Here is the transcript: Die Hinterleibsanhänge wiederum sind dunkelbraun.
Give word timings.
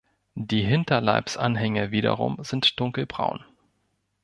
Die 0.33 0.63
Hinterleibsanhänge 0.63 1.91
wiederum 1.91 2.37
sind 2.41 2.79
dunkelbraun. 2.79 3.45